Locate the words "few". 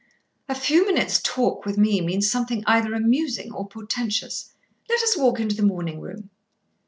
0.55-0.87